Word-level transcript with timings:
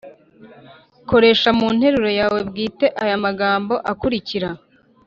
koresha 1.09 1.49
mu 1.57 1.67
nteruro 1.75 2.09
yawe 2.19 2.39
bwite 2.49 2.85
aya 3.03 3.17
magambo 3.25 3.73
akurikira 3.91 4.49